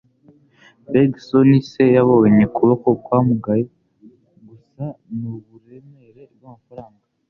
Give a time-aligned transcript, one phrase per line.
[0.87, 3.63] Mbega isoni se yabonye ukuboko kwamugaye
[4.47, 4.85] gusa
[5.17, 7.01] nuburemere bwamafaranga.